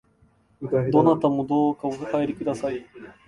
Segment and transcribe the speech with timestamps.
[0.91, 2.87] どなたもどうかお入りください